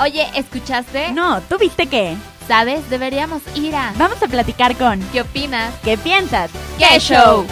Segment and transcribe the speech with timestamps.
[0.00, 1.10] Oye, ¿escuchaste?
[1.10, 2.16] No, ¿tú viste qué?
[2.46, 2.88] ¿Sabes?
[2.88, 3.92] Deberíamos ir a...
[3.98, 5.00] Vamos a platicar con...
[5.10, 5.74] ¿Qué opinas?
[5.82, 6.52] ¿Qué piensas?
[6.78, 7.44] ¡Qué show!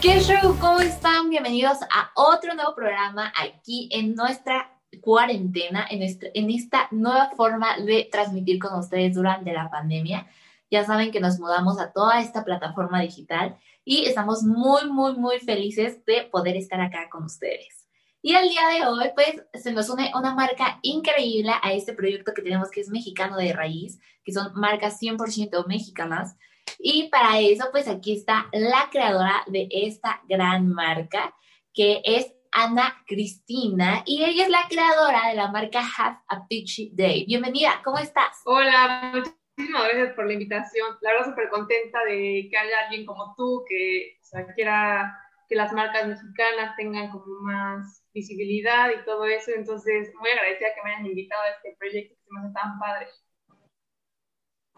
[0.00, 0.56] ¿Qué show?
[0.58, 1.28] ¿Cómo están?
[1.28, 7.76] Bienvenidos a otro nuevo programa aquí en nuestra cuarentena, en, este, en esta nueva forma
[7.76, 10.26] de transmitir con ustedes durante la pandemia.
[10.70, 15.38] Ya saben que nos mudamos a toda esta plataforma digital y estamos muy, muy, muy
[15.38, 17.86] felices de poder estar acá con ustedes.
[18.22, 22.32] Y el día de hoy, pues, se nos une una marca increíble a este proyecto
[22.32, 26.34] que tenemos que es mexicano de raíz, que son marcas 100% mexicanas.
[26.78, 31.34] Y para eso, pues aquí está la creadora de esta gran marca,
[31.74, 36.92] que es Ana Cristina, y ella es la creadora de la marca Have a Peachy
[36.94, 37.26] Day.
[37.26, 38.38] Bienvenida, ¿cómo estás?
[38.46, 39.22] Hola,
[39.56, 40.86] muchísimas gracias por la invitación.
[41.00, 44.18] La verdad, súper contenta de que haya alguien como tú que
[44.54, 49.50] quiera que las marcas mexicanas tengan como más visibilidad y todo eso.
[49.54, 52.78] Entonces, muy agradecida que me hayan invitado a este proyecto que se me hace tan
[52.78, 53.06] padre.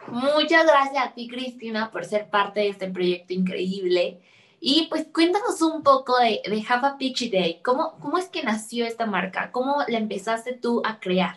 [0.09, 4.21] Muchas gracias a ti, Cristina, por ser parte de este proyecto increíble.
[4.61, 7.61] Y pues cuéntanos un poco de, de Have a Peachy Day.
[7.63, 9.53] ¿Cómo, ¿Cómo es que nació esta marca?
[9.53, 11.37] ¿Cómo la empezaste tú a crear?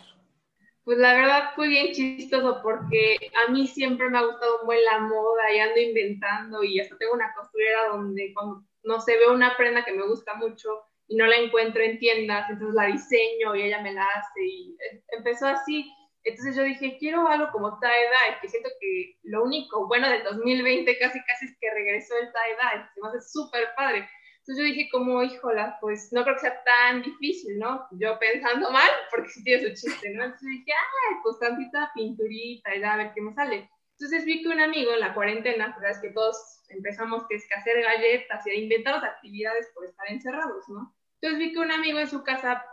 [0.89, 4.97] Pues la verdad fue bien chistoso porque a mí siempre me ha gustado muy la
[4.97, 9.55] moda y ando inventando y hasta tengo una costurera donde cuando no se ve una
[9.55, 13.61] prenda que me gusta mucho y no la encuentro en tiendas, entonces la diseño y
[13.61, 15.93] ella me la hace y eh, empezó así.
[16.23, 20.97] Entonces yo dije, quiero algo como tie-dye, que siento que lo único bueno del 2020
[20.97, 24.09] casi casi es que regresó el tie-dye, se me hace súper padre.
[24.49, 27.85] Entonces yo dije como, híjola, pues no creo que sea tan difícil, ¿no?
[27.91, 30.23] Yo pensando mal, porque sí tiene su chiste, ¿no?
[30.23, 33.69] Entonces dije, ay, pues tantita pinturita a ver qué me sale.
[33.91, 37.79] Entonces vi que un amigo en la cuarentena, sabes que todos empezamos que es hacer
[37.79, 40.95] galletas y a inventar actividades por estar encerrados, ¿no?
[41.21, 42.65] Entonces vi que un amigo en su casa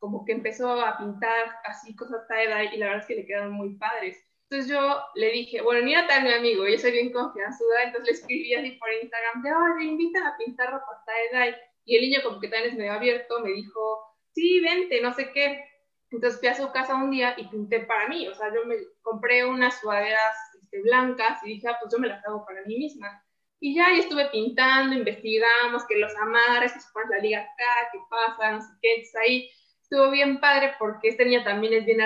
[0.00, 3.52] como que empezó a pintar así cosas tie y la verdad es que le quedaron
[3.52, 4.22] muy padres.
[4.52, 8.06] Entonces yo le dije, bueno, ni a tal mi amigo, yo soy bien confianzuda, entonces
[8.06, 12.20] le escribí así por Instagram, de, oye, invita a pintar ropa tie Y el niño
[12.22, 14.02] como que también es medio abierto, me dijo,
[14.34, 15.64] sí, vente, no sé qué.
[16.10, 18.76] Entonces fui a su casa un día y pinté para mí, o sea, yo me
[19.00, 22.76] compré unas sudaderas este, blancas y dije, ah, pues yo me las hago para mí
[22.76, 23.24] misma.
[23.58, 27.88] Y ya, y estuve pintando, investigamos que los amarres, que se ponen la liga acá,
[27.90, 31.86] qué pasa, no sé qué, entonces ahí estuvo bien padre porque este niño también es
[31.86, 32.02] bien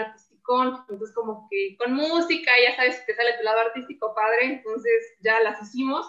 [0.49, 5.41] entonces como que con música, ya sabes, te sale tu lado artístico padre, entonces ya
[5.41, 6.07] las hicimos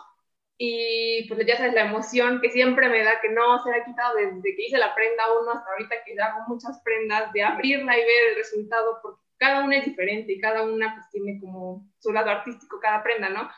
[0.58, 4.16] y pues ya sabes la emoción que siempre me da, que no se ha quitado
[4.16, 7.98] desde que hice la prenda uno hasta ahorita que ya hago muchas prendas, de abrirla
[7.98, 11.86] y ver el resultado, porque cada una es diferente y cada una pues tiene como
[12.00, 13.50] su lado artístico, cada prenda, ¿no?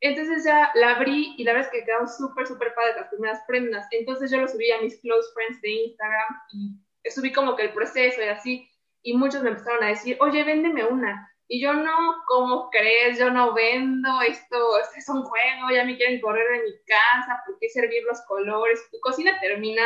[0.00, 3.40] Entonces ya la abrí y la verdad es que quedaron súper, súper padres las primeras
[3.46, 3.86] prendas.
[3.90, 7.72] Entonces yo lo subí a mis close friends de Instagram y subí como que el
[7.72, 8.68] proceso y así
[9.04, 11.30] y muchos me empezaron a decir, oye, véndeme una.
[11.46, 13.18] Y yo no, ¿cómo crees?
[13.18, 14.56] Yo no vendo, esto,
[14.96, 18.80] es un juego, ya me quieren correr de mi casa, ¿por qué servir los colores?
[18.90, 19.82] Tu cocina termina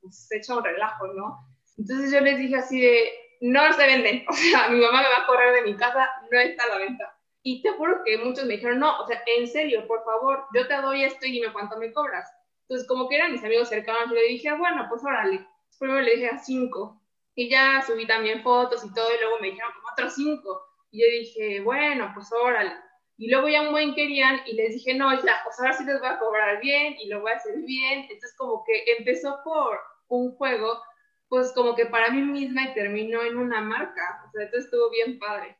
[0.00, 1.36] pues, hecha un relajo, ¿no?
[1.76, 5.24] Entonces yo les dije así de, no se venden, o sea, mi mamá me va
[5.24, 7.16] a correr de mi casa, no está a la venta.
[7.42, 10.68] Y te juro que muchos me dijeron, no, o sea, en serio, por favor, yo
[10.68, 12.30] te doy esto y dime cuánto me cobras.
[12.68, 15.44] Entonces, como que eran mis amigos cercanos, yo le dije, bueno, pues órale.
[15.78, 16.99] Primero le dije a cinco,
[17.34, 20.66] y ya subí también fotos y todo, y luego me dijeron como otros cinco.
[20.90, 22.74] Y yo dije, bueno, pues órale.
[23.16, 26.00] Y luego ya un buen querían y les dije, no, ya, pues ahora sí les
[26.00, 28.00] voy a cobrar bien y lo voy a hacer bien.
[28.02, 30.82] Entonces como que empezó por un juego,
[31.28, 34.24] pues como que para mí misma y terminó en una marca.
[34.26, 35.56] O sea, esto estuvo bien padre.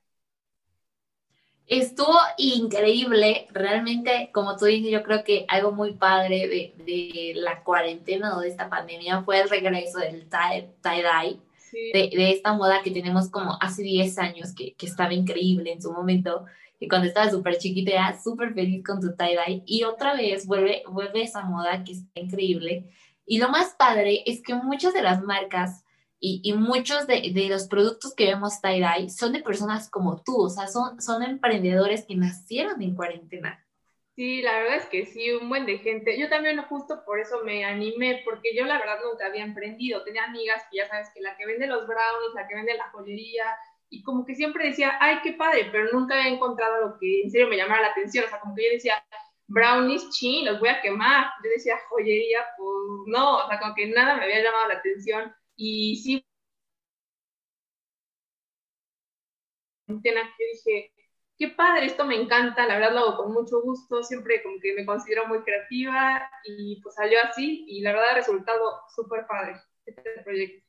[1.66, 7.62] Estuvo increíble, realmente, como tú dices, yo creo que algo muy padre de, de la
[7.62, 11.40] cuarentena o de esta pandemia fue el regreso del tie-dye
[11.72, 15.92] de, esta moda que tenemos como hace 10 años, que, que estaba increíble en su
[15.92, 16.44] momento,
[16.78, 20.82] y cuando estaba súper chiquita era súper feliz con tu tie-dye, y otra vez vuelve,
[20.88, 22.90] vuelve esa moda que está increíble.
[23.26, 25.84] Y lo más padre es que muchas de las marcas
[26.18, 30.36] y, y muchos de, de, los productos que vemos tie-dye son de personas como tú,
[30.42, 33.64] o sea, son, son emprendedores que nacieron en cuarentena.
[34.20, 36.18] Sí, la verdad es que sí, un buen de gente.
[36.18, 40.04] Yo también justo por eso me animé, porque yo la verdad nunca había emprendido.
[40.04, 42.90] Tenía amigas que ya sabes que la que vende los brownies, la que vende la
[42.90, 43.46] joyería,
[43.88, 47.30] y como que siempre decía, ay, qué padre, pero nunca había encontrado lo que en
[47.30, 48.26] serio me llamara la atención.
[48.26, 49.02] O sea, como que yo decía,
[49.46, 51.30] brownies, chin, los voy a quemar.
[51.42, 52.76] Yo decía, joyería, pues
[53.06, 55.34] no, o sea, como que nada me había llamado la atención.
[55.56, 56.22] Y sí,
[59.88, 59.96] yo
[60.52, 60.92] dije,
[61.40, 64.74] qué padre, esto me encanta, la verdad lo hago con mucho gusto, siempre como que
[64.74, 69.56] me considero muy creativa y pues salió así y la verdad el resultado súper padre.
[69.86, 70.62] este proyecto.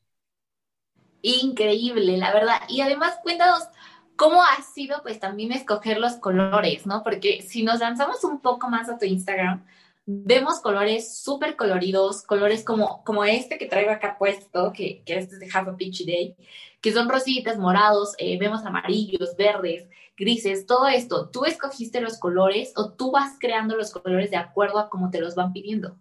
[1.24, 2.62] Increíble, la verdad.
[2.70, 3.68] Y además, cuéntanos
[4.16, 7.04] cómo ha sido, pues también escoger los colores, ¿no?
[7.04, 9.66] Porque si nos lanzamos un poco más a tu Instagram,
[10.06, 15.36] vemos colores súper coloridos, colores como, como este que traigo acá puesto, que, que este
[15.36, 16.36] es de Half a Peachy Day,
[16.82, 19.88] que son rositas, morados, eh, vemos amarillos, verdes,
[20.18, 21.30] grises, todo esto.
[21.30, 25.22] ¿Tú escogiste los colores o tú vas creando los colores de acuerdo a cómo te
[25.22, 25.98] los van pidiendo?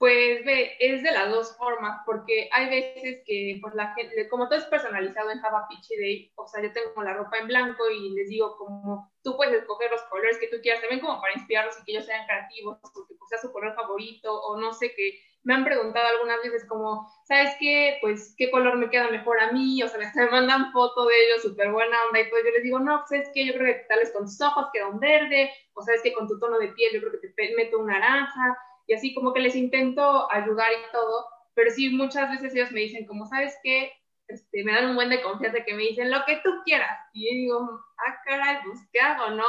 [0.00, 4.48] Pues ve, es de las dos formas, porque hay veces que pues la gente, como
[4.48, 7.82] todo es personalizado en Java Peachy Day, o sea, yo tengo la ropa en blanco
[7.90, 11.34] y les digo como tú puedes escoger los colores que tú quieras, también como para
[11.34, 14.72] inspirarlos y que ellos sean creativos, o que pues, sea su color favorito, o no
[14.72, 17.98] sé, que me han preguntado algunas veces como, ¿sabes qué?
[18.00, 19.82] Pues, ¿qué color me queda mejor a mí?
[19.82, 22.78] O sea, me mandan foto de ellos, súper buena onda, y pues yo les digo,
[22.78, 25.50] no, pues, es que yo creo que tal vez con tus ojos queda un verde,
[25.74, 28.56] o sabes que con tu tono de piel yo creo que te meto un naranja,
[28.90, 32.80] y así como que les intento ayudar y todo, pero sí muchas veces ellos me
[32.80, 33.92] dicen como, ¿sabes qué?
[34.26, 36.98] Este, me dan un buen de confianza que me dicen lo que tú quieras.
[37.12, 39.44] Y yo digo, ah, caray, pues, ¿qué hago, no?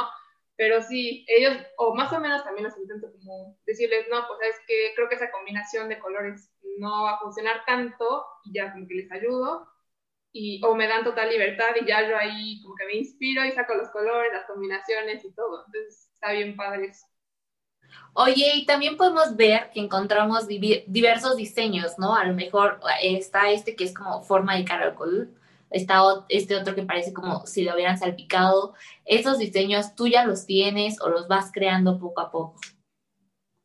[0.54, 4.60] Pero sí, ellos, o más o menos también los intento como decirles, no, pues es
[4.68, 6.48] que creo que esa combinación de colores
[6.78, 9.66] no va a funcionar tanto y ya como que les ayudo.
[10.32, 13.50] Y, o me dan total libertad y ya yo ahí como que me inspiro y
[13.50, 15.64] saco los colores, las combinaciones y todo.
[15.66, 17.06] Entonces está bien padre eso.
[18.14, 22.14] Oye, y también podemos ver que encontramos diversos diseños, ¿no?
[22.14, 25.30] A lo mejor eh, está este que es como forma de caracol,
[25.70, 28.74] está este otro que parece como si lo hubieran salpicado.
[29.04, 32.60] ¿Esos diseños tú ya los tienes o los vas creando poco a poco?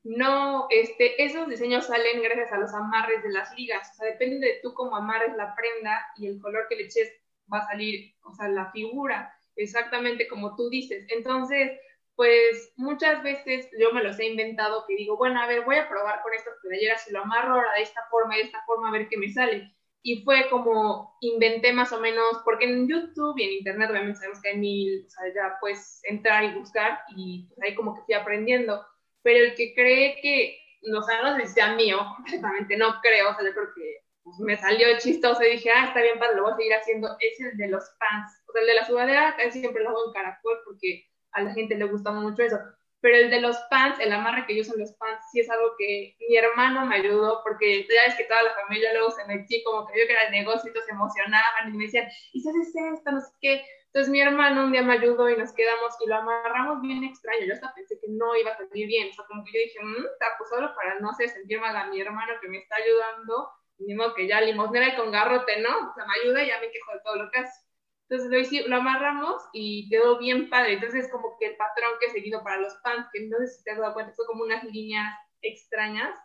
[0.03, 3.89] No, este, esos diseños salen gracias a los amarres de las ligas.
[3.91, 7.11] O sea, depende de tú cómo amarres la prenda y el color que le eches
[7.51, 11.05] va a salir, o sea, la figura, exactamente como tú dices.
[11.09, 11.71] Entonces,
[12.17, 15.87] pues muchas veces yo me los he inventado que digo, bueno, a ver, voy a
[15.87, 18.89] probar con estas playeras si lo amarro ahora de esta forma y de esta forma
[18.89, 19.71] a ver qué me sale.
[20.01, 24.41] Y fue como inventé más o menos, porque en YouTube y en Internet obviamente sabemos
[24.41, 28.01] que hay mil, o sea, ya puedes entrar y buscar y pues ahí como que
[28.01, 28.83] fui aprendiendo.
[29.21, 30.59] Pero el que cree que,
[30.91, 33.97] o sea, no sé si sea mío, completamente no creo, o sea, yo creo que
[34.23, 37.15] pues, me salió chistoso y dije, ah, está bien padre, lo voy a seguir haciendo,
[37.19, 38.41] es el de los pants.
[38.47, 41.05] O sea, el de la sudadera casi siempre lo hago en caracol porque
[41.37, 42.57] a la gente le gusta mucho eso.
[42.99, 45.49] Pero el de los pants, el amarre que yo uso en los pants, sí es
[45.49, 49.25] algo que mi hermano me ayudó, porque ya ves que toda la familia luego se
[49.25, 52.41] metía como que yo que era el negocio y se emocionaban y me decían, ¿y
[52.41, 53.11] si haces esto?
[53.11, 53.63] No sé qué.
[53.85, 57.45] Entonces mi hermano un día me ayudó y nos quedamos y lo amarramos bien extraño.
[57.45, 59.09] Yo hasta pensé que no iba a salir bien.
[59.09, 60.05] O sea, como que yo dije, mmm,
[60.37, 64.13] pues solo para no hacer sentir mal a mi hermano que me está ayudando, mismo
[64.15, 65.89] que ya limosnera y con garrote, ¿no?
[65.89, 67.66] O sea, me ayuda y ya me quejo de todo lo que hace.
[68.09, 70.73] Entonces lo, amarramos y quedó bien padre.
[70.73, 73.47] Entonces es como que el patrón que he seguido para los pants, que no sé
[73.47, 76.17] si te has dado cuenta, son como unas líneas extrañas.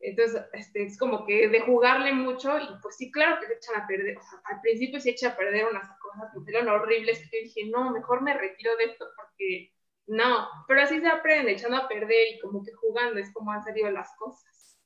[0.00, 3.82] Entonces este, es como que de jugarle mucho y pues sí, claro que se echan
[3.82, 4.16] a perder.
[4.16, 7.66] O sea, al principio se echa a perder unas cosas que fueron horribles que dije,
[7.66, 9.74] no, mejor me retiro de esto porque
[10.06, 10.48] no.
[10.66, 13.90] Pero así se aprende, echando a perder y como que jugando es como han salido
[13.90, 14.78] las cosas.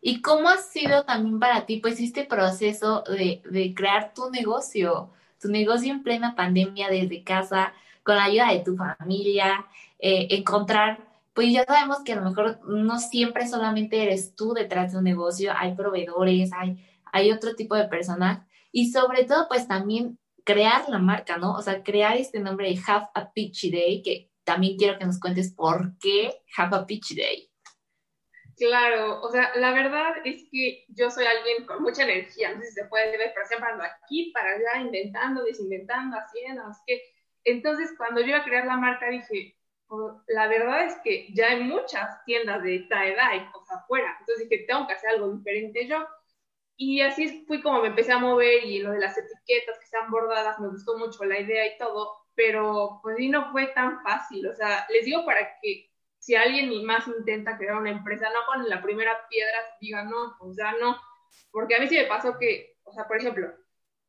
[0.00, 5.12] ¿Y cómo ha sido también para ti, pues, este proceso de, de crear tu negocio?
[5.42, 7.74] Tu negocio en plena pandemia desde casa,
[8.04, 9.66] con la ayuda de tu familia,
[9.98, 14.92] eh, encontrar, pues ya sabemos que a lo mejor no siempre solamente eres tú detrás
[14.92, 19.66] de un negocio, hay proveedores, hay, hay otro tipo de personas y sobre todo pues
[19.66, 21.54] también crear la marca, ¿no?
[21.54, 25.20] O sea, crear este nombre de Have a Pitch Day, que también quiero que nos
[25.20, 27.51] cuentes por qué Have a Pitch Day.
[28.56, 32.66] Claro, o sea, la verdad es que yo soy alguien con mucha energía, no sé
[32.68, 37.02] si se puede ver, pero siempre ando aquí para allá, inventando, desinventando, haciendo, es que,
[37.44, 39.56] entonces cuando yo iba a crear la marca dije,
[39.88, 44.48] oh, la verdad es que ya hay muchas tiendas de tie-dye, o sea, afuera, entonces
[44.48, 46.06] dije, tengo que hacer algo diferente yo,
[46.76, 50.10] y así fui como me empecé a mover y lo de las etiquetas que sean
[50.10, 54.46] bordadas, me gustó mucho la idea y todo, pero pues sí no fue tan fácil,
[54.48, 55.91] o sea, les digo para que
[56.22, 60.56] si alguien más intenta crear una empresa, no con la primera piedra diga, no, pues
[60.56, 60.96] ya no.
[61.50, 63.52] Porque a mí sí me pasó que, o sea, por ejemplo,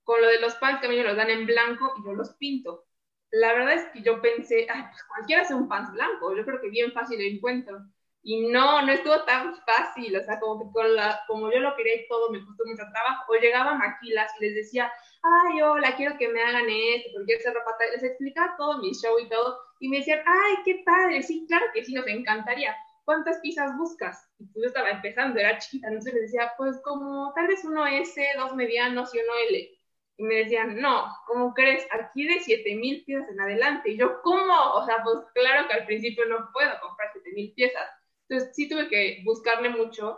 [0.03, 2.13] con lo de los pants que a mí me los dan en blanco y yo
[2.13, 2.85] los pinto.
[3.31, 6.61] La verdad es que yo pensé, ay, pues cualquiera hace un pants blanco, yo creo
[6.61, 7.79] que bien fácil lo encuentro.
[8.21, 11.75] Y no, no estuvo tan fácil, o sea, como que con la, como yo lo
[11.75, 13.23] quería y todo, me costó mucho trabajo.
[13.27, 14.93] O llegaba Maquilas y les decía,
[15.23, 17.75] ay, hola, quiero que me hagan esto, porque quiero hacer ropa.
[17.91, 21.65] Les explicaba todo mi show y todo, y me decían, ay, qué padre, sí, claro
[21.73, 22.73] que sí, nos encantaría.
[23.03, 24.31] ¿Cuántas piezas buscas?
[24.39, 27.85] Y pues yo estaba empezando, era chiquita, entonces les decía, pues como tal vez uno
[27.85, 29.69] S, dos medianos y uno L.
[30.15, 31.85] Y me decían, no, ¿cómo crees?
[31.91, 33.91] Aquí de 7000 piezas en adelante.
[33.91, 34.71] Y yo, ¿cómo?
[34.75, 37.89] O sea, pues claro que al principio no puedo comprar 7000 piezas.
[38.29, 40.17] Entonces sí tuve que buscarle mucho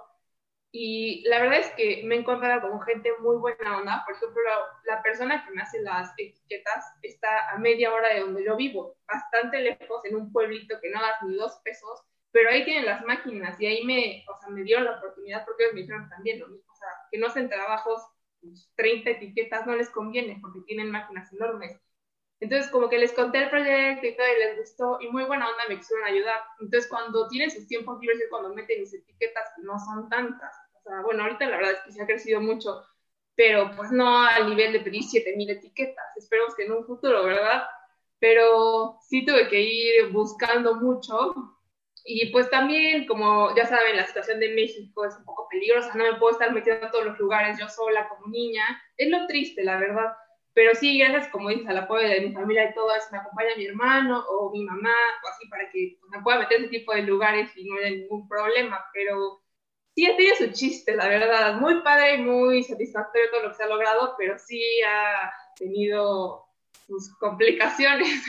[0.78, 4.04] Y la verdad es que me he encontrado con gente muy buena onda.
[4.06, 4.42] Por ejemplo,
[4.84, 8.98] la, persona que me hace las etiquetas está a media hora de donde yo vivo,
[9.08, 12.04] bastante lejos, en un pueblito que no das ni dos pesos,
[12.34, 15.64] pero ahí tienen las máquinas y ahí me, o sea, me dieron la oportunidad porque
[15.64, 18.02] ellos me dijeron también lo mismo, o sea, que no hacen trabajos,
[18.76, 21.80] 30 pues, etiquetas no les conviene porque tienen máquinas enormes.
[22.42, 25.48] Entonces, como que les conté el proyecto y todo, y les gustó, y muy buena
[25.48, 26.42] onda me quisieron ayudar.
[26.60, 30.65] Entonces, cuando tienen sus tiempos libres y cuando meten mis etiquetas, no son tantas.
[31.04, 32.84] Bueno, ahorita la verdad es que se ha crecido mucho,
[33.36, 36.06] pero pues no al nivel de pedir 7000 etiquetas.
[36.16, 37.64] Esperemos que en un futuro, ¿verdad?
[38.20, 41.34] Pero sí tuve que ir buscando mucho.
[42.06, 46.04] Y pues también, como ya saben, la situación de México es un poco peligrosa, no
[46.04, 48.64] me puedo estar metiendo a todos los lugares yo sola como niña.
[48.96, 50.16] Es lo triste, la verdad
[50.56, 53.50] pero sí, gracias, como dices, al apoyo de mi familia y todo eso, me acompaña
[53.58, 56.80] mi hermano o mi mamá, o así, para que pues, me pueda meter en ese
[56.80, 58.84] tipo de lugares y no haya ningún problema.
[58.94, 59.42] Pero
[59.96, 61.56] sí ha tenido su chiste, la verdad.
[61.56, 66.46] Muy padre y muy satisfactorio todo lo que se ha logrado, pero sí ha tenido
[66.86, 68.22] sus complicaciones.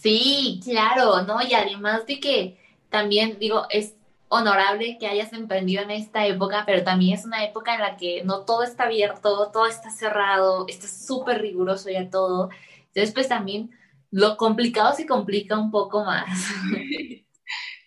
[0.00, 1.40] Sí, claro, ¿no?
[1.42, 2.58] Y además de que
[2.90, 3.94] también, digo, es
[4.28, 8.24] honorable que hayas emprendido en esta época, pero también es una época en la que
[8.24, 12.50] no todo está abierto, todo está cerrado, está súper riguroso ya todo.
[12.88, 13.70] Entonces, pues también
[14.10, 16.26] lo complicado se complica un poco más.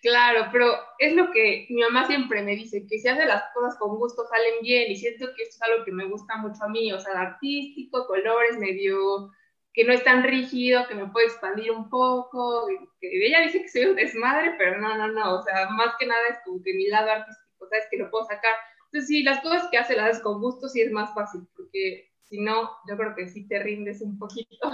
[0.06, 3.76] Claro, pero es lo que mi mamá siempre me dice, que si hace las cosas
[3.76, 6.68] con gusto salen bien y siento que esto es algo que me gusta mucho a
[6.68, 9.32] mí, o sea, artístico, colores, medio
[9.74, 12.68] que no es tan rígido, que me puede expandir un poco,
[13.00, 16.06] que ella dice que soy un desmadre, pero no, no, no, o sea, más que
[16.06, 18.54] nada es como que mi lado artístico, sabes que lo puedo sacar.
[18.84, 22.12] Entonces, sí, las cosas que hace las haces con gusto, sí es más fácil, porque
[22.22, 24.70] si no, yo creo que sí te rindes un poquito.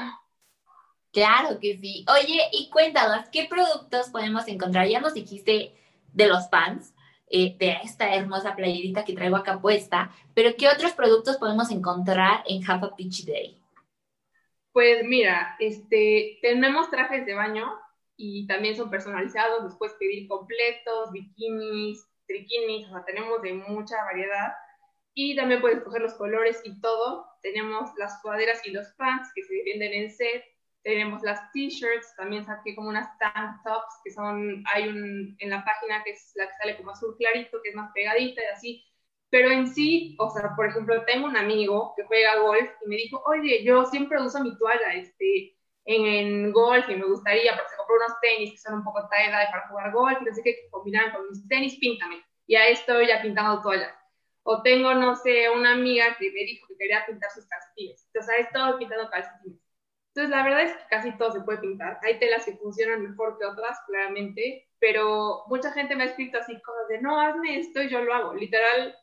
[1.13, 2.05] Claro que sí.
[2.09, 4.89] Oye, y cuéntanos, ¿qué productos podemos encontrar?
[4.89, 5.75] Ya nos dijiste
[6.13, 6.95] de los fans,
[7.29, 12.43] eh, de esta hermosa playerita que traigo acá puesta, pero ¿qué otros productos podemos encontrar
[12.47, 13.59] en Half a Peach Day?
[14.73, 17.71] Pues mira, este, tenemos trajes de baño
[18.17, 24.53] y también son personalizados, después pedir completos, bikinis, triquinis, o sea, tenemos de mucha variedad.
[25.15, 27.27] Y también puedes escoger los colores y todo.
[27.43, 30.43] Tenemos las sudaderas y los pants que se venden en set.
[30.83, 35.65] Tenemos las t-shirts, también saqué como unas tank tops que son, hay un, en la
[35.65, 38.85] página que es la que sale como azul clarito, que es más pegadita y así
[39.33, 42.97] pero en sí, o sea, por ejemplo, tengo un amigo que juega golf y me
[42.97, 47.77] dijo, oye, yo siempre uso mi toalla este, en, golf y me gustaría, porque se
[47.79, 50.69] compró unos tenis que son un poco tie-dye para jugar golf y no sé qué,
[50.71, 52.23] con mis tenis, píntame.
[52.47, 53.95] Y ahí estoy ya pintando toallas.
[54.43, 58.05] O tengo, no sé, una amiga que me dijo que quería pintar sus calcetines.
[58.09, 59.62] Entonces, ahí estoy pintando calcetines.
[60.15, 61.99] Entonces, la verdad es que casi todo se puede pintar.
[62.03, 66.61] Hay telas que funcionan mejor que otras, claramente, pero mucha gente me ha escrito así
[66.61, 68.35] cosas de, no, hazme esto y yo lo hago.
[68.35, 68.95] Literal,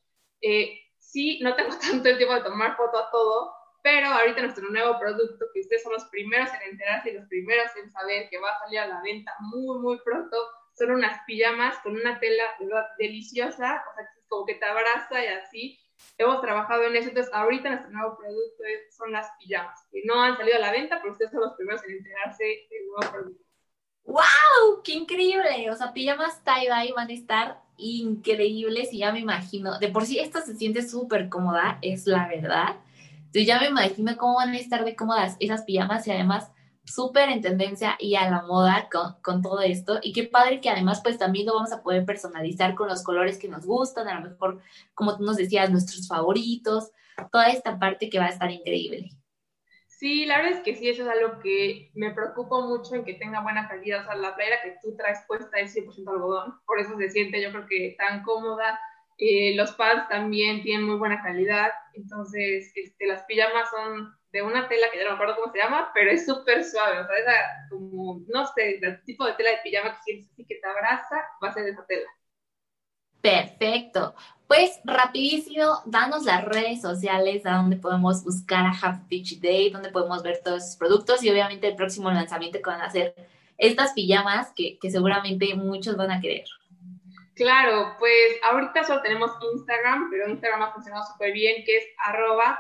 [0.42, 3.52] eh, sí, no tengo tanto el tiempo de tomar foto a todo,
[3.82, 7.76] pero ahorita nuestro nuevo producto, que ustedes son los primeros en enterarse y los primeros
[7.76, 10.38] en saber que va a salir a la venta muy, muy pronto,
[10.74, 12.44] son unas pijamas con una tela
[13.00, 15.80] deliciosa, o sea, como que te abraza y así.
[16.18, 20.38] Hemos trabajado en eso, entonces ahorita nuestro nuevo producto son las pijamas, que no han
[20.38, 23.44] salido a la venta, pero ustedes son los primeros en enterarse del nuevo producto.
[24.06, 24.82] ¡Wow!
[24.84, 25.70] ¡Qué increíble!
[25.72, 30.20] O sea, pijamas tie-dye van a estar increíbles y ya me imagino, de por sí
[30.20, 32.76] esta se siente súper cómoda, es la verdad.
[33.18, 36.52] Entonces ya me imagino cómo van a estar de cómodas esas pijamas y además
[36.90, 38.90] súper en tendencia y a la moda
[39.22, 40.00] con, todo esto.
[40.02, 43.38] Y qué padre que además pues también lo vamos a poder personalizar con los colores
[43.38, 44.62] que nos gustan, a lo mejor
[44.94, 46.92] como tú nos decías, nuestros favoritos,
[47.32, 49.12] toda esta parte que va a estar increíble.
[49.88, 53.16] Sí, la verdad es que sí, eso es algo que me preocupa mucho en que
[53.16, 54.02] tenga buena calidad.
[54.02, 57.42] O sea, la playera que tú traes puesta es 100% algodón, por eso se siente
[57.42, 58.80] yo creo que tan cómoda.
[59.18, 64.68] Eh, los pads también tienen muy buena calidad, entonces este, las pijamas son de una
[64.68, 67.18] tela que ya no me acuerdo cómo se llama, pero es súper suave, o sea,
[67.18, 67.34] esa
[67.70, 71.16] como, no sé, el tipo de tela de pijama que sientes así que te abraza,
[71.44, 72.10] va a ser de esa tela.
[73.22, 74.16] Perfecto.
[74.48, 79.92] Pues rapidísimo, danos las redes sociales a donde podemos buscar a Happy Beach Day, donde
[79.92, 83.14] podemos ver todos sus productos y obviamente el próximo lanzamiento que van a hacer
[83.58, 86.46] estas pijamas que, seguramente muchos van a querer.
[87.36, 92.60] Claro, pues ahorita solo tenemos Instagram, pero Instagram ha funcionado súper bien, que es arroba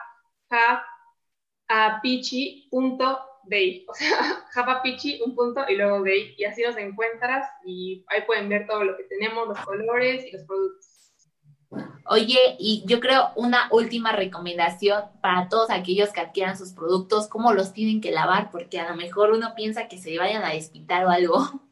[3.49, 4.17] day, o sea,
[4.51, 8.83] japapichi, un punto y luego day, y así nos encuentras y ahí pueden ver todo
[8.83, 10.85] lo que tenemos, los colores y los productos.
[12.05, 17.53] Oye, y yo creo una última recomendación para todos aquellos que adquieran sus productos, cómo
[17.53, 21.05] los tienen que lavar, porque a lo mejor uno piensa que se vayan a despitar
[21.05, 21.37] o algo.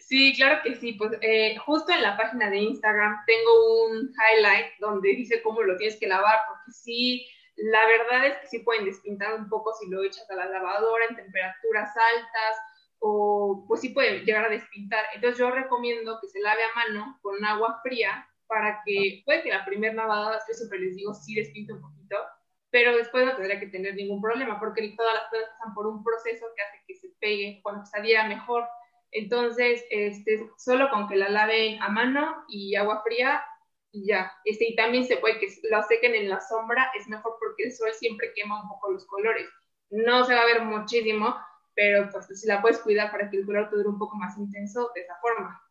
[0.00, 0.94] Sí, claro que sí.
[0.94, 5.76] Pues eh, justo en la página de Instagram tengo un highlight donde dice cómo lo
[5.76, 7.28] tienes que lavar, porque sí,
[7.62, 11.06] la verdad es que sí pueden despintar un poco si lo echas a la lavadora
[11.08, 12.56] en temperaturas altas
[13.00, 15.04] o pues sí puede llegar a despintar.
[15.14, 19.50] Entonces yo recomiendo que se lave a mano con agua fría para que, puede que
[19.50, 22.16] la primera lavada, yo siempre les digo, sí despinte un poquito,
[22.70, 26.02] pero después no tendría que tener ningún problema porque todas las plantas pasan por un
[26.02, 28.64] proceso que hace que se pegue cuando saliera mejor.
[29.12, 33.42] Entonces, este, solo con que la laven a mano y agua fría,
[33.92, 34.32] y ya.
[34.44, 37.72] Este, y también se puede que la sequen en la sombra, es mejor porque el
[37.72, 39.48] sol siempre quema un poco los colores.
[39.90, 41.34] No se va a ver muchísimo,
[41.74, 44.36] pero pues si la puedes cuidar para que el color te dure un poco más
[44.38, 45.62] intenso de esa forma.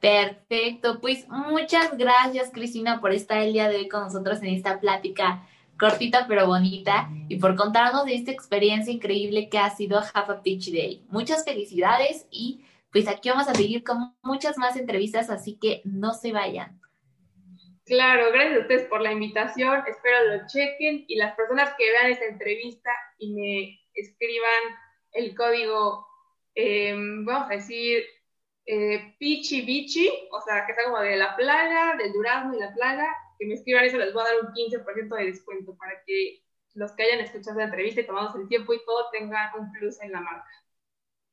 [0.00, 4.78] Perfecto, pues muchas gracias Cristina por estar el día de hoy con nosotros en esta
[4.78, 5.46] plática
[5.78, 10.42] cortita pero bonita y por contarnos de esta experiencia increíble que ha sido Half a
[10.42, 11.04] Pitch Day.
[11.08, 16.14] Muchas felicidades y pues aquí vamos a seguir con muchas más entrevistas, así que no
[16.14, 16.80] se vayan.
[17.86, 22.10] Claro, gracias a ustedes por la invitación, espero lo chequen y las personas que vean
[22.10, 24.62] esta entrevista y me escriban
[25.12, 26.06] el código,
[26.54, 28.04] em, vamos a decir,
[28.64, 32.72] eh, Pichi Bichi, o sea, que sea como de la plaga, del durazno y la
[32.72, 33.06] plaga,
[33.38, 36.92] que me escriban eso, les voy a dar un 15% de descuento para que los
[36.92, 40.12] que hayan escuchado la entrevista y tomado el tiempo y todo tengan un plus en
[40.12, 40.48] la marca.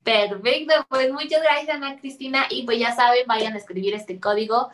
[0.03, 4.69] Perfecto, pues muchas gracias Ana Cristina y pues ya saben, vayan a escribir este código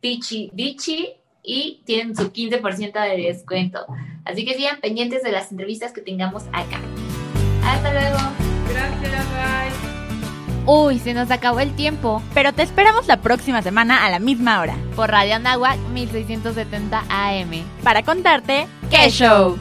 [0.00, 3.86] Pichi Bichi y tienen su 15% de descuento.
[4.24, 6.80] Así que sigan pendientes de las entrevistas que tengamos acá.
[7.64, 8.18] Hasta luego.
[8.68, 10.66] Gracias, bye.
[10.66, 14.60] Uy, se nos acabó el tiempo, pero te esperamos la próxima semana a la misma
[14.60, 17.50] hora por Radio Anáhuac 1670 AM
[17.84, 19.56] para contarte qué show.